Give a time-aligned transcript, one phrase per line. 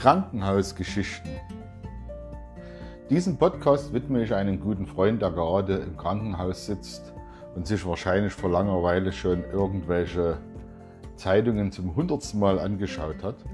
[0.00, 1.30] Krankenhausgeschichten.
[3.10, 7.12] Diesen Podcast widme ich einem guten Freund, der gerade im Krankenhaus sitzt
[7.54, 10.38] und sich wahrscheinlich vor Langeweile schon irgendwelche
[11.16, 13.44] Zeitungen zum hundertsten Mal angeschaut hat.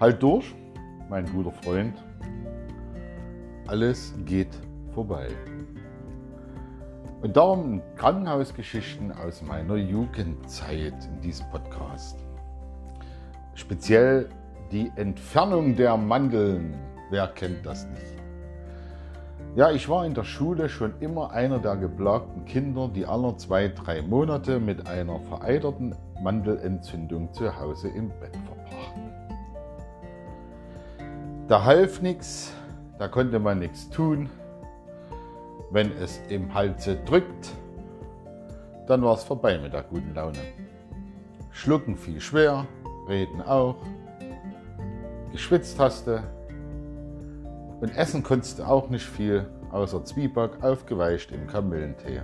[0.00, 0.54] Halt durch,
[1.10, 2.02] mein guter Freund.
[3.66, 4.58] Alles geht
[4.94, 5.28] vorbei.
[7.20, 12.24] Und darum Krankenhausgeschichten aus meiner Jugendzeit in diesem Podcast.
[13.54, 14.30] Speziell
[14.72, 16.74] die Entfernung der Mandeln.
[17.10, 18.18] Wer kennt das nicht?
[19.56, 23.68] Ja, ich war in der Schule schon immer einer der geplagten Kinder, die alle zwei,
[23.68, 29.12] drei Monate mit einer vereiterten Mandelentzündung zu Hause im Bett verbrachten.
[31.48, 32.52] Da half nichts,
[32.98, 34.28] da konnte man nichts tun.
[35.70, 37.50] Wenn es im Halse drückt,
[38.86, 40.38] dann war es vorbei mit der guten Laune.
[41.50, 42.66] Schlucken fiel schwer,
[43.08, 43.76] reden auch.
[45.32, 46.22] Geschwitzt hast du.
[47.80, 52.22] Und essen konntest du auch nicht viel, außer Zwieback aufgeweicht im Kamillentee.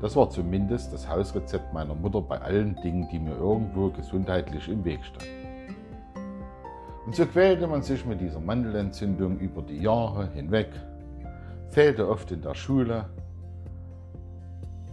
[0.00, 4.84] Das war zumindest das Hausrezept meiner Mutter bei allen Dingen, die mir irgendwo gesundheitlich im
[4.84, 5.26] Weg standen.
[7.04, 10.68] Und so quälte man sich mit dieser Mandelentzündung über die Jahre hinweg,
[11.70, 13.06] fehlte oft in der Schule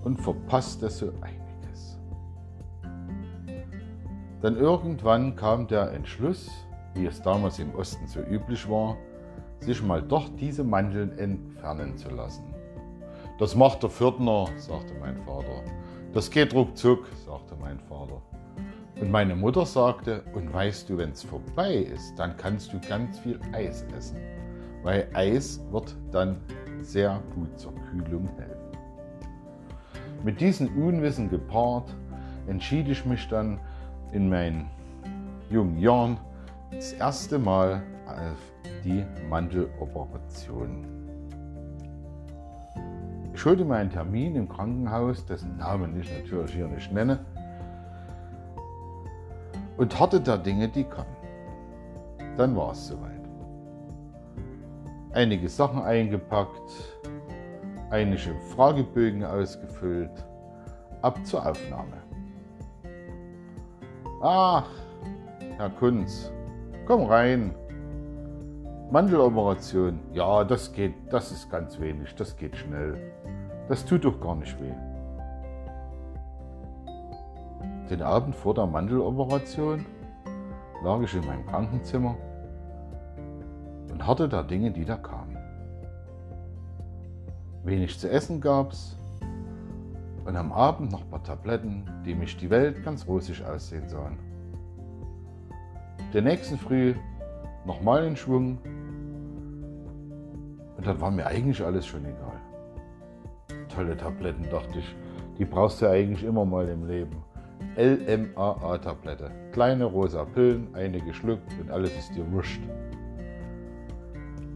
[0.04, 2.00] und verpasste so einiges.
[4.42, 6.50] Dann irgendwann kam der Entschluss,
[6.96, 8.98] wie es damals im Osten so üblich war,
[9.60, 12.44] sich mal doch diese Mandeln entfernen zu lassen.
[13.38, 15.62] Das macht der Viertner, sagte mein Vater.
[16.14, 18.22] Das geht ruckzuck, sagte mein Vater.
[19.02, 23.20] Und meine Mutter sagte, und weißt du, wenn es vorbei ist, dann kannst du ganz
[23.20, 24.18] viel Eis essen,
[24.84, 26.38] weil Eis wird dann
[26.82, 28.56] sehr gut zur Kühlung helfen.
[30.24, 31.94] Mit diesem Unwissen gepaart
[32.48, 33.60] entschied ich mich dann
[34.14, 34.70] in meinen
[35.50, 36.18] jungen Jahren
[36.72, 40.86] das erste Mal auf die Mandeloperation.
[43.34, 47.20] Ich holte mir einen Termin im Krankenhaus, dessen Namen ich natürlich hier nicht nenne,
[49.78, 51.16] und hatte da Dinge, die kamen.
[52.38, 53.12] Dann war es soweit.
[55.12, 56.72] Einige Sachen eingepackt,
[57.90, 60.26] einige Fragebögen ausgefüllt,
[61.02, 61.98] ab zur Aufnahme.
[64.22, 64.68] Ach,
[65.58, 66.32] Herr Kunz,
[66.86, 67.54] komm rein.
[68.92, 72.96] Mandeloperation, ja, das geht, das ist ganz wenig, das geht schnell.
[73.68, 74.74] Das tut doch gar nicht weh.
[77.90, 79.86] Den Abend vor der Mandeloperation
[80.84, 82.16] lag ich in meinem Krankenzimmer
[83.92, 85.38] und hatte da Dinge, die da kamen.
[87.64, 88.98] Wenig zu essen gab's
[90.26, 94.35] und am Abend noch ein paar Tabletten, die mich die Welt ganz rosig aussehen sahen.
[96.16, 96.94] Der nächsten Früh
[97.66, 98.58] nochmal in Schwung
[100.78, 102.40] und dann war mir eigentlich alles schon egal.
[103.68, 104.96] Tolle Tabletten, dachte ich,
[105.38, 107.22] die brauchst du eigentlich immer mal im Leben.
[107.76, 109.30] LMAA-Tablette.
[109.52, 112.62] Kleine rosa Pillen, eine geschluckt und alles ist dir wurscht.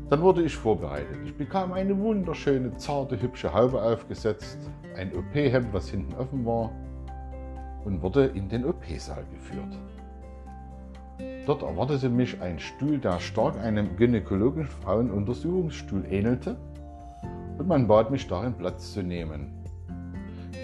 [0.10, 1.18] Dann wurde ich vorbereitet.
[1.26, 4.60] Ich bekam eine wunderschöne, zarte, hübsche Haube aufgesetzt,
[4.96, 6.72] ein OP-Hemd, was hinten offen war,
[7.84, 9.78] und wurde in den OP-Saal geführt.
[11.46, 16.58] Dort erwartete mich ein Stuhl, der stark einem gynäkologischen Frauenuntersuchungsstuhl ähnelte,
[17.58, 19.54] und man bat mich darin Platz zu nehmen.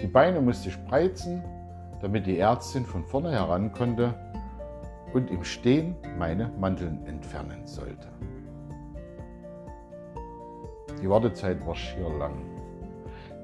[0.02, 1.42] Die Beine musste ich breizen,
[2.00, 4.14] damit die Ärztin von vorne heran konnte
[5.12, 8.08] und im Stehen meine Mandeln entfernen sollte.
[11.02, 12.34] Die Wartezeit war schier lang.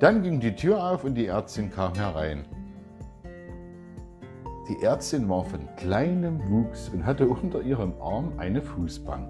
[0.01, 2.45] Dann ging die Tür auf und die Ärztin kam herein.
[4.69, 9.29] Die Ärztin war von kleinem Wuchs und hatte unter ihrem Arm eine Fußbank.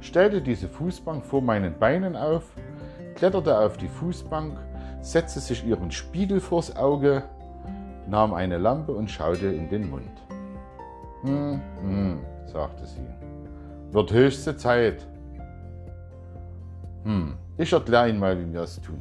[0.00, 2.50] Stellte diese Fußbank vor meinen Beinen auf,
[3.14, 4.58] kletterte auf die Fußbank,
[5.00, 7.22] setzte sich ihren Spiegel vors Auge,
[8.08, 10.10] nahm eine Lampe und schaute in den Mund.
[11.22, 13.06] Hm, hm, sagte sie.
[13.92, 15.06] Wird höchste Zeit.
[17.04, 19.00] Hm, ich erkläre Ihnen mal, wie wir das tun.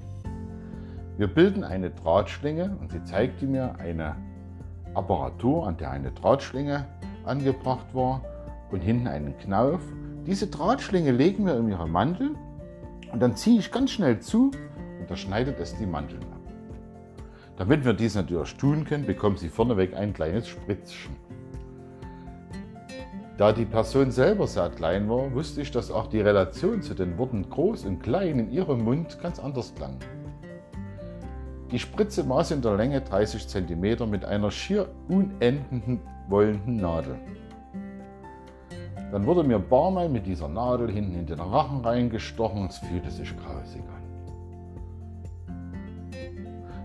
[1.17, 4.15] Wir bilden eine Drahtschlinge und sie zeigte mir eine
[4.95, 6.86] Apparatur, an der eine Drahtschlinge
[7.25, 8.21] angebracht war
[8.71, 9.81] und hinten einen Knauf.
[10.25, 12.31] Diese Drahtschlinge legen wir in ihre Mantel
[13.12, 14.51] und dann ziehe ich ganz schnell zu
[15.00, 16.39] und da schneidet es die Mandeln ab.
[17.57, 21.15] Damit wir dies natürlich tun können, bekommt sie vorneweg ein kleines Spritzchen.
[23.38, 27.18] Da die Person selber sehr klein war, wusste ich, dass auch die Relation zu den
[27.18, 29.98] Worten groß und klein in ihrem Mund ganz anders klang.
[31.75, 36.00] Die Spritze maß in der Länge 30 cm mit einer schier unendenden
[36.30, 37.19] wollenden Nadel.
[39.12, 42.68] Dann wurde mir barmal mit dieser Nadel hinten in den Rachen reingestochen.
[42.68, 44.04] Es fühlte sich grausig an.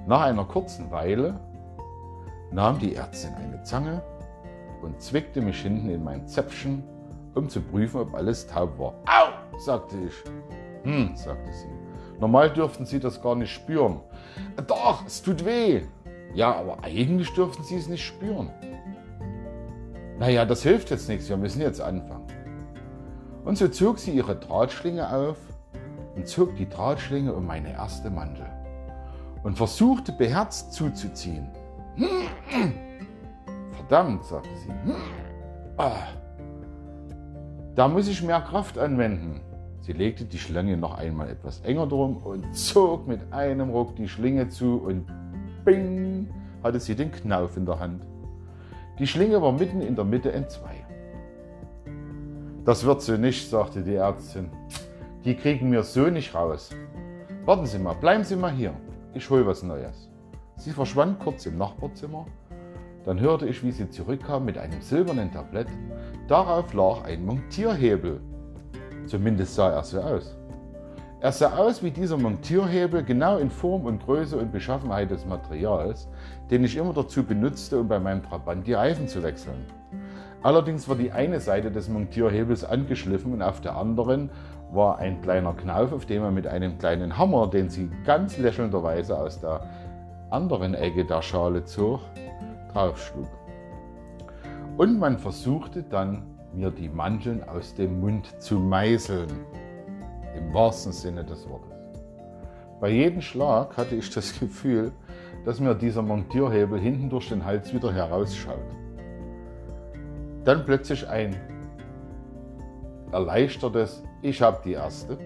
[0.08, 1.38] Nach einer kurzen Weile
[2.50, 4.02] nahm die Ärztin eine Zange
[4.82, 6.82] und zwickte mich hinten in mein Zäpfchen,
[7.36, 8.94] um zu prüfen, ob alles taub war.
[9.06, 10.14] Au, sagte ich.
[10.82, 11.79] Hm, sagte sie.
[12.20, 14.00] Normal dürften Sie das gar nicht spüren.
[14.66, 15.82] Doch, es tut weh.
[16.34, 18.50] Ja, aber eigentlich dürften Sie es nicht spüren.
[20.18, 22.26] Naja, das hilft jetzt nichts, wir müssen jetzt anfangen.
[23.44, 25.38] Und so zog sie ihre Drahtschlinge auf
[26.14, 28.44] und zog die Drahtschlinge um meine erste Mandel
[29.42, 31.48] und versuchte beherzt zuzuziehen.
[33.72, 34.92] Verdammt, sagte sie.
[35.78, 36.08] Ah,
[37.74, 39.40] da muss ich mehr Kraft anwenden.
[39.80, 44.08] Sie legte die Schlange noch einmal etwas enger drum und zog mit einem Ruck die
[44.08, 45.06] Schlinge zu und
[45.64, 46.28] bing
[46.62, 48.04] hatte sie den Knauf in der Hand.
[48.98, 50.84] Die Schlinge war mitten in der Mitte entzwei.
[52.64, 54.50] Das wird so nicht, sagte die Ärztin.
[55.24, 56.70] Die kriegen wir so nicht raus.
[57.46, 58.74] Warten Sie mal, bleiben Sie mal hier.
[59.14, 60.10] Ich hol was Neues.
[60.56, 62.26] Sie verschwand kurz im Nachbarzimmer.
[63.04, 65.68] Dann hörte ich, wie sie zurückkam mit einem silbernen Tablett.
[66.28, 68.20] Darauf lag ein Montierhebel.
[69.10, 70.36] Zumindest sah er so aus.
[71.18, 76.08] Er sah aus wie dieser Montierhebel, genau in Form und Größe und Beschaffenheit des Materials,
[76.48, 79.66] den ich immer dazu benutzte, um bei meinem Trabant die Reifen zu wechseln.
[80.44, 84.30] Allerdings war die eine Seite des Montierhebels angeschliffen und auf der anderen
[84.70, 89.18] war ein kleiner Knauf, auf dem er mit einem kleinen Hammer, den sie ganz lächelnderweise
[89.18, 89.60] aus der
[90.30, 91.98] anderen Ecke der Schale zog,
[92.72, 93.26] draufschlug.
[94.76, 99.28] Und man versuchte dann, mir die Mandeln aus dem Mund zu meißeln
[100.36, 101.70] im wahrsten Sinne des Wortes.
[102.80, 104.92] Bei jedem Schlag hatte ich das Gefühl,
[105.44, 108.58] dass mir dieser Montierhebel hinten durch den Hals wieder herausschaut.
[110.44, 111.36] Dann plötzlich ein
[113.12, 115.18] erleichtertes Ich habe die erste.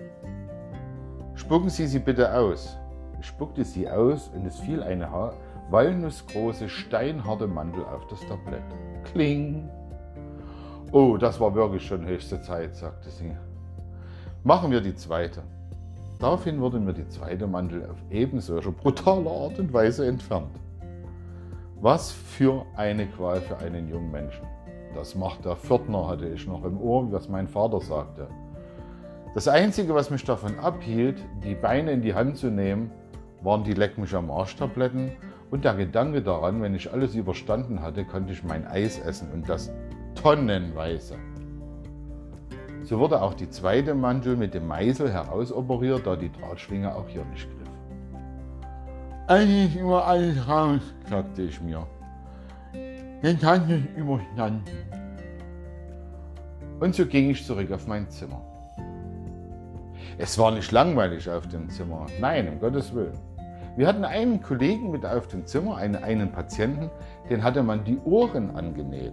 [1.35, 2.79] Spucken Sie sie bitte aus.
[3.21, 5.09] Ich spuckte sie aus und es fiel eine
[5.71, 8.63] walnussgroße, steinharte Mandel auf das Tablett.
[9.05, 9.71] Kling!
[10.95, 13.33] Oh, das war wirklich schon höchste Zeit, sagte sie.
[14.45, 15.43] Machen wir die zweite.
[16.21, 20.55] Daraufhin wurde mir die zweite Mandel auf ebenso brutale Art und Weise entfernt.
[21.81, 24.47] Was für eine Qual für einen jungen Menschen.
[24.95, 28.29] Das macht der Pförtner, hatte ich noch im Ohr, was mein Vater sagte.
[29.35, 32.93] Das Einzige, was mich davon abhielt, die Beine in die Hand zu nehmen,
[33.43, 35.11] waren die Leck mich am Arsch-Tabletten
[35.51, 39.49] und der Gedanke daran, wenn ich alles überstanden hatte, konnte ich mein Eis essen und
[39.49, 39.73] das
[40.25, 41.17] tonnenweise.
[42.83, 47.27] So wurde auch die zweite Mandel mit dem Meißel herausoperiert, da die Drahtschlinge auch hier
[47.27, 47.69] nicht griff.
[49.27, 50.81] Eigentlich immer alles raus,
[51.11, 51.87] sagte ich mir.
[53.23, 54.65] Den Tag ist überstanden.
[56.81, 58.41] Und so ging ich zurück auf mein Zimmer.
[60.17, 63.19] Es war nicht langweilig auf dem Zimmer, nein, um Gottes Willen.
[63.77, 66.91] Wir hatten einen Kollegen mit auf dem Zimmer, einen, einen Patienten,
[67.29, 69.13] den hatte man die Ohren angenäht.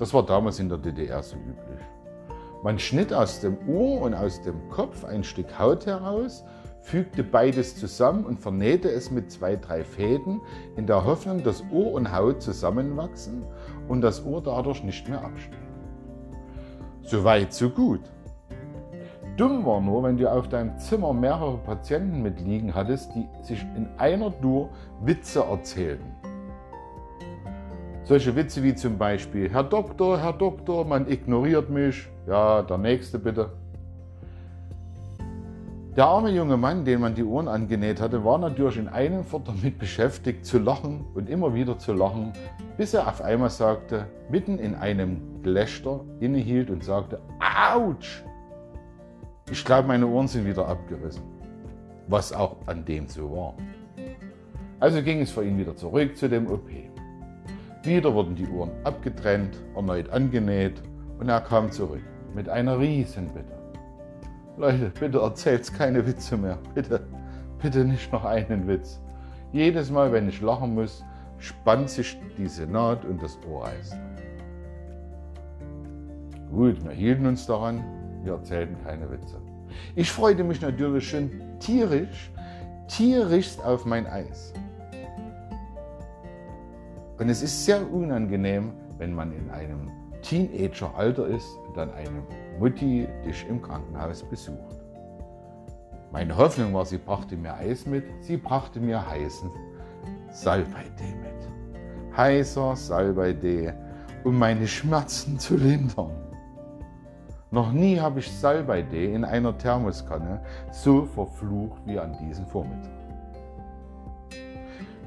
[0.00, 1.84] Das war damals in der DDR so üblich.
[2.62, 6.42] Man schnitt aus dem Ohr und aus dem Kopf ein Stück Haut heraus,
[6.80, 10.40] fügte beides zusammen und vernähte es mit zwei, drei Fäden
[10.76, 13.44] in der Hoffnung, dass Ohr und Haut zusammenwachsen
[13.88, 15.58] und das Ohr dadurch nicht mehr absteht.
[17.02, 18.00] So weit, so gut.
[19.36, 23.86] Dumm war nur, wenn du auf deinem Zimmer mehrere Patienten mitliegen hattest, die sich in
[23.98, 24.70] einer Tour
[25.02, 26.19] Witze erzählten.
[28.10, 32.08] Solche Witze wie zum Beispiel, Herr Doktor, Herr Doktor, man ignoriert mich.
[32.26, 33.50] Ja, der nächste bitte.
[35.96, 39.46] Der arme junge Mann, den man die Ohren angenäht hatte, war natürlich in einem Fort
[39.46, 42.32] damit beschäftigt, zu lachen und immer wieder zu lachen,
[42.76, 48.24] bis er auf einmal sagte, mitten in einem Gelächter innehielt und sagte, Autsch!
[49.52, 51.22] Ich glaube, meine Ohren sind wieder abgerissen.
[52.08, 53.54] Was auch an dem so war.
[54.80, 56.89] Also ging es für ihn wieder zurück zu dem OP.
[57.82, 60.82] Wieder wurden die Uhren abgetrennt, erneut angenäht
[61.18, 62.02] und er kam zurück
[62.34, 63.58] mit einer Riesenbitte.
[64.58, 66.58] Leute, bitte erzählt keine Witze mehr.
[66.74, 67.00] Bitte,
[67.62, 69.00] bitte nicht noch einen Witz.
[69.52, 71.02] Jedes Mal, wenn ich lachen muss,
[71.38, 73.96] spannt sich diese Naht und das Ohreis.
[76.50, 77.82] Gut, wir hielten uns daran,
[78.22, 79.40] wir erzählten keine Witze.
[79.94, 82.30] Ich freute mich natürlich schon tierisch,
[82.88, 84.52] tierischst auf mein Eis.
[87.20, 89.90] Und es ist sehr unangenehm, wenn man in einem
[90.22, 92.22] Teenager-Alter ist und dann eine
[92.58, 94.80] Mutti dich im Krankenhaus besucht.
[96.12, 99.50] Meine Hoffnung war, sie brachte mir Eis mit, sie brachte mir heißen
[100.30, 102.16] Salbeitee mit.
[102.16, 103.74] Heißer Salbeitee,
[104.24, 106.16] um meine Schmerzen zu lindern.
[107.50, 110.40] Noch nie habe ich Salbei-D in einer Thermoskanne
[110.72, 112.99] so verflucht wie an diesem Vormittag.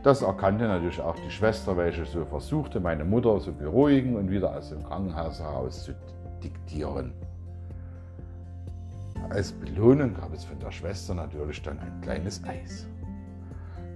[0.03, 4.53] Das erkannte natürlich auch die Schwester, welche so versuchte, meine Mutter zu beruhigen und wieder
[4.53, 5.93] aus dem Krankenhaus heraus zu
[6.43, 7.13] diktieren.
[9.29, 12.85] Als Belohnung gab es von der Schwester natürlich dann ein kleines Eis.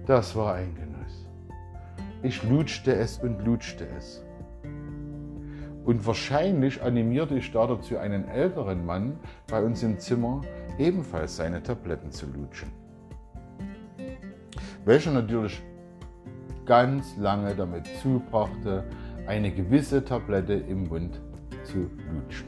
[0.06, 1.28] Das war ein Genuss.
[2.22, 4.24] Ich lutschte es und lutschte es.
[5.84, 10.40] Und wahrscheinlich animierte ich da dazu einen älteren Mann bei uns im Zimmer,
[10.78, 12.72] ebenfalls seine Tabletten zu lutschen.
[14.86, 15.62] Welcher natürlich
[16.68, 18.84] ganz lange damit zubrachte,
[19.26, 21.20] eine gewisse Tablette im Mund
[21.64, 22.46] zu lutschen.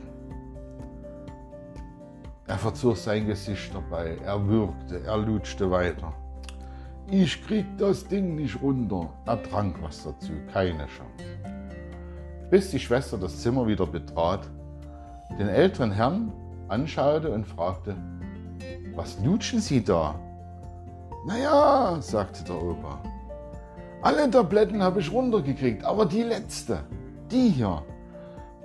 [2.46, 6.12] Er verzog sein Gesicht dabei, er würgte, er lutschte weiter.
[7.10, 9.08] Ich krieg das Ding nicht runter.
[9.26, 11.24] Er trank was dazu, keine Chance.
[12.50, 14.48] Bis die Schwester das Zimmer wieder betrat,
[15.38, 16.32] den älteren Herrn
[16.68, 17.96] anschaute und fragte,
[18.94, 20.14] was lutschen Sie da?
[21.26, 23.00] Naja, sagte der Opa,
[24.02, 26.80] alle Tabletten habe ich runtergekriegt, aber die letzte,
[27.30, 27.82] die hier,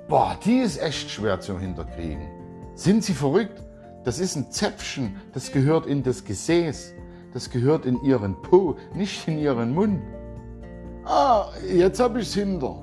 [0.07, 2.27] boah, die ist echt schwer zu hinterkriegen.
[2.75, 3.61] Sind Sie verrückt?
[4.03, 6.93] Das ist ein Zäpfchen, das gehört in das Gesäß,
[7.33, 10.01] das gehört in Ihren Po, nicht in Ihren Mund.
[11.03, 12.81] Ah, jetzt habe ich es hinter.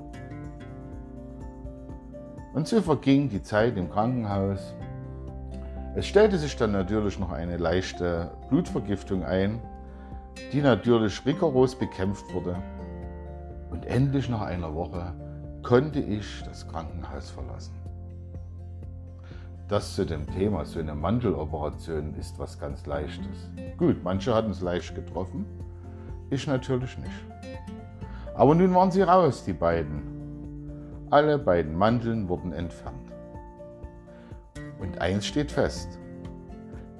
[2.53, 4.75] Und so verging die Zeit im Krankenhaus.
[5.95, 9.61] Es stellte sich dann natürlich noch eine leichte Blutvergiftung ein
[10.53, 12.57] die natürlich rigoros bekämpft wurde.
[13.71, 15.15] Und endlich nach einer Woche
[15.63, 17.75] konnte ich das Krankenhaus verlassen.
[19.69, 23.51] Das zu dem Thema, so eine Mandeloperation ist was ganz Leichtes.
[23.79, 25.47] Gut, manche hatten es leicht getroffen,
[26.31, 27.11] ich natürlich nicht.
[28.35, 30.03] Aber nun waren sie raus, die beiden.
[31.11, 33.13] Alle beiden Mandeln wurden entfernt.
[34.81, 35.99] Und eins steht fest,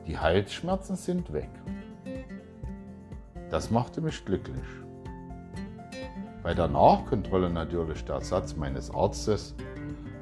[0.07, 1.51] die Halsschmerzen sind weg.
[3.53, 4.65] Das machte mich glücklich.
[6.43, 9.55] Bei der Nachkontrolle natürlich der Satz meines Arztes,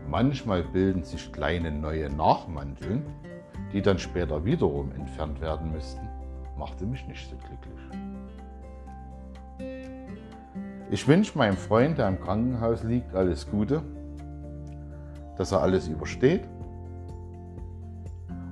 [0.08, 3.04] manchmal bilden sich kleine neue Nachmanteln,
[3.72, 6.08] die dann später wiederum entfernt werden müssten,
[6.58, 7.78] machte mich nicht so glücklich.
[10.90, 13.84] Ich wünsche meinem Freund, der im Krankenhaus liegt, alles Gute,
[15.38, 16.48] dass er alles übersteht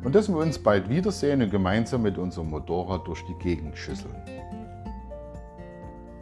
[0.04, 4.14] und dass wir uns bald wiedersehen und gemeinsam mit unserem Motorrad durch die Gegend schüsseln.